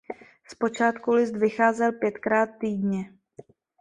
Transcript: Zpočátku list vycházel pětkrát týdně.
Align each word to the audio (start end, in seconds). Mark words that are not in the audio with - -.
Zpočátku 0.49 1.11
list 1.13 1.31
vycházel 1.37 1.91
pětkrát 1.91 2.49
týdně. 2.59 3.13